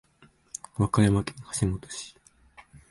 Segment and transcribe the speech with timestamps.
[0.73, 2.15] 和歌山県橋本市